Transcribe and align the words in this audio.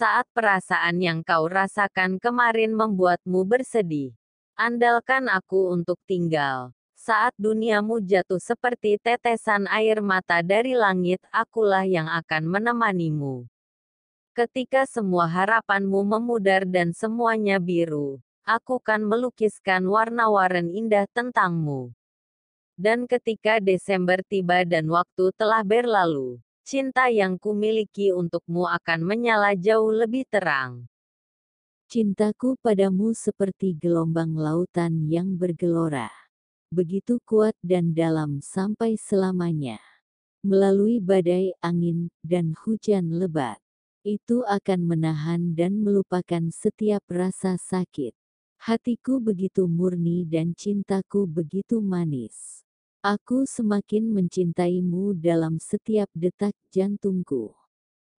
Saat 0.00 0.32
perasaan 0.32 0.96
yang 1.04 1.20
kau 1.20 1.44
rasakan 1.44 2.16
kemarin 2.16 2.72
membuatmu 2.72 3.44
bersedih, 3.44 4.16
andalkan 4.56 5.28
aku 5.28 5.76
untuk 5.76 6.00
tinggal. 6.08 6.72
Saat 6.96 7.36
duniamu 7.36 8.00
jatuh 8.00 8.40
seperti 8.40 8.96
tetesan 8.96 9.68
air 9.68 10.00
mata 10.00 10.40
dari 10.40 10.72
langit, 10.72 11.20
akulah 11.28 11.84
yang 11.84 12.08
akan 12.08 12.48
menemanimu. 12.48 13.44
Ketika 14.32 14.88
semua 14.88 15.28
harapanmu 15.28 16.16
memudar 16.16 16.64
dan 16.64 16.96
semuanya 16.96 17.60
biru, 17.60 18.24
aku 18.48 18.80
kan 18.80 19.04
melukiskan 19.04 19.84
warna-warna 19.84 20.64
indah 20.64 21.04
tentangmu. 21.12 21.92
Dan 22.72 23.04
ketika 23.04 23.60
Desember 23.60 24.24
tiba 24.24 24.64
dan 24.64 24.88
waktu 24.88 25.28
telah 25.36 25.60
berlalu, 25.60 26.40
cinta 26.66 27.10
yang 27.10 27.36
kumiliki 27.36 28.12
untukmu 28.14 28.68
akan 28.68 29.02
menyala 29.06 29.56
jauh 29.58 29.90
lebih 29.90 30.24
terang. 30.30 30.86
Cintaku 31.90 32.54
padamu 32.62 33.10
seperti 33.18 33.74
gelombang 33.74 34.38
lautan 34.38 35.10
yang 35.10 35.34
bergelora. 35.34 36.06
Begitu 36.70 37.18
kuat 37.26 37.58
dan 37.66 37.90
dalam 37.90 38.38
sampai 38.38 38.94
selamanya. 38.94 39.82
Melalui 40.46 41.02
badai 41.02 41.50
angin 41.58 42.06
dan 42.22 42.54
hujan 42.62 43.10
lebat. 43.10 43.58
Itu 44.06 44.46
akan 44.46 44.86
menahan 44.86 45.52
dan 45.58 45.82
melupakan 45.82 46.46
setiap 46.54 47.02
rasa 47.10 47.58
sakit. 47.58 48.14
Hatiku 48.62 49.18
begitu 49.18 49.66
murni 49.66 50.22
dan 50.30 50.54
cintaku 50.54 51.26
begitu 51.26 51.82
manis. 51.82 52.62
Aku 53.00 53.48
semakin 53.48 54.12
mencintaimu 54.12 55.16
dalam 55.16 55.56
setiap 55.56 56.12
detak 56.12 56.52
jantungku. 56.68 57.56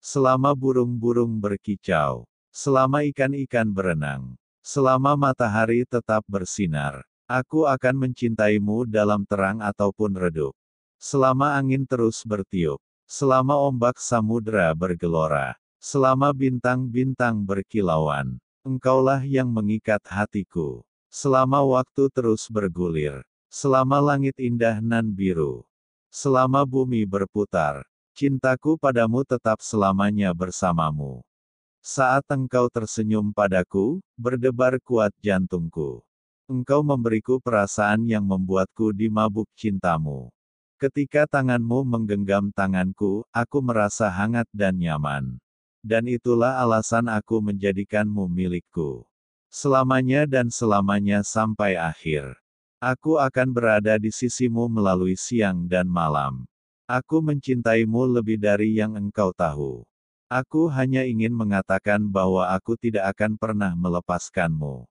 Selama 0.00 0.56
burung-burung 0.56 1.36
berkicau, 1.36 2.24
selama 2.48 3.04
ikan-ikan 3.12 3.68
berenang, 3.68 4.40
selama 4.64 5.20
matahari 5.20 5.84
tetap 5.84 6.24
bersinar, 6.24 7.04
aku 7.28 7.68
akan 7.68 8.08
mencintaimu 8.08 8.88
dalam 8.88 9.28
terang 9.28 9.60
ataupun 9.60 10.16
redup. 10.16 10.56
Selama 10.96 11.60
angin 11.60 11.84
terus 11.84 12.24
bertiup, 12.24 12.80
selama 13.04 13.60
ombak 13.60 14.00
samudera 14.00 14.72
bergelora, 14.72 15.60
selama 15.76 16.32
bintang-bintang 16.32 17.44
berkilauan, 17.44 18.40
engkaulah 18.64 19.20
yang 19.28 19.52
mengikat 19.52 20.00
hatiku. 20.08 20.80
Selama 21.12 21.60
waktu 21.68 22.08
terus 22.16 22.48
bergulir, 22.48 23.20
Selama 23.50 23.98
langit 23.98 24.38
indah 24.38 24.78
nan 24.78 25.10
biru. 25.10 25.66
Selama 26.06 26.62
bumi 26.62 27.02
berputar. 27.02 27.82
Cintaku 28.14 28.78
padamu 28.78 29.26
tetap 29.26 29.58
selamanya 29.58 30.30
bersamamu. 30.30 31.18
Saat 31.82 32.30
engkau 32.30 32.70
tersenyum 32.70 33.34
padaku, 33.34 33.98
berdebar 34.14 34.78
kuat 34.78 35.10
jantungku. 35.18 36.06
Engkau 36.46 36.86
memberiku 36.86 37.42
perasaan 37.42 38.06
yang 38.06 38.22
membuatku 38.22 38.94
dimabuk 38.94 39.50
cintamu. 39.58 40.30
Ketika 40.78 41.28
tanganmu 41.28 41.84
menggenggam 41.84 42.54
tanganku, 42.56 43.28
aku 43.34 43.58
merasa 43.60 44.08
hangat 44.08 44.48
dan 44.54 44.78
nyaman. 44.80 45.42
Dan 45.84 46.08
itulah 46.08 46.56
alasan 46.56 47.10
aku 47.10 47.42
menjadikanmu 47.44 48.30
milikku. 48.32 49.04
Selamanya 49.52 50.24
dan 50.24 50.48
selamanya 50.48 51.20
sampai 51.20 51.76
akhir. 51.76 52.39
Aku 52.80 53.20
akan 53.20 53.52
berada 53.52 54.00
di 54.00 54.08
sisimu 54.08 54.64
melalui 54.64 55.12
siang 55.12 55.68
dan 55.68 55.84
malam. 55.84 56.48
Aku 56.88 57.20
mencintaimu 57.20 58.08
lebih 58.08 58.40
dari 58.40 58.80
yang 58.80 58.96
engkau 58.96 59.36
tahu. 59.36 59.84
Aku 60.32 60.64
hanya 60.72 61.04
ingin 61.04 61.36
mengatakan 61.36 62.00
bahwa 62.08 62.48
aku 62.48 62.80
tidak 62.80 63.12
akan 63.12 63.36
pernah 63.36 63.76
melepaskanmu. 63.76 64.88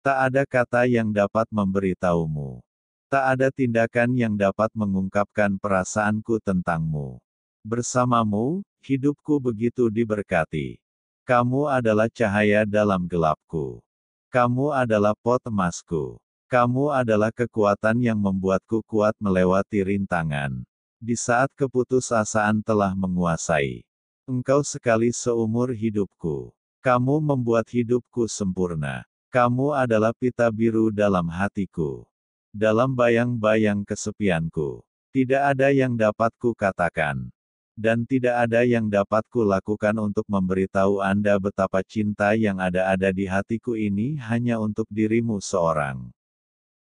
Tak 0.00 0.16
ada 0.32 0.42
kata 0.48 0.88
yang 0.88 1.12
dapat 1.12 1.44
memberitahumu. 1.52 2.64
Tak 3.12 3.36
ada 3.36 3.52
tindakan 3.52 4.16
yang 4.16 4.32
dapat 4.32 4.72
mengungkapkan 4.72 5.60
perasaanku 5.60 6.40
tentangmu. 6.40 7.20
Bersamamu, 7.60 8.64
hidupku 8.80 9.36
begitu 9.44 9.92
diberkati. 9.92 10.80
Kamu 11.28 11.68
adalah 11.68 12.08
cahaya 12.08 12.64
dalam 12.64 13.04
gelapku. 13.04 13.84
Kamu 14.32 14.72
adalah 14.72 15.12
pot 15.20 15.44
emasku. 15.44 16.16
Kamu 16.46 16.94
adalah 16.94 17.34
kekuatan 17.34 17.98
yang 18.06 18.22
membuatku 18.22 18.78
kuat 18.86 19.18
melewati 19.18 19.82
rintangan. 19.82 20.62
Di 21.02 21.18
saat 21.18 21.50
keputusasaan 21.58 22.62
telah 22.62 22.94
menguasai. 22.94 23.82
Engkau 24.30 24.62
sekali 24.62 25.10
seumur 25.10 25.74
hidupku. 25.74 26.54
Kamu 26.86 27.18
membuat 27.18 27.66
hidupku 27.66 28.30
sempurna. 28.30 29.02
Kamu 29.34 29.74
adalah 29.74 30.14
pita 30.14 30.46
biru 30.54 30.94
dalam 30.94 31.26
hatiku. 31.26 32.06
Dalam 32.54 32.94
bayang-bayang 32.94 33.82
kesepianku. 33.82 34.86
Tidak 35.10 35.42
ada 35.42 35.74
yang 35.74 35.98
dapat 35.98 36.30
ku 36.38 36.54
katakan. 36.54 37.26
Dan 37.74 38.06
tidak 38.06 38.46
ada 38.46 38.62
yang 38.62 38.86
dapat 38.86 39.26
ku 39.34 39.42
lakukan 39.42 39.98
untuk 39.98 40.22
memberitahu 40.30 41.02
Anda 41.02 41.42
betapa 41.42 41.82
cinta 41.82 42.38
yang 42.38 42.62
ada-ada 42.62 43.10
di 43.10 43.26
hatiku 43.26 43.74
ini 43.74 44.14
hanya 44.22 44.62
untuk 44.62 44.86
dirimu 44.88 45.42
seorang. 45.42 46.15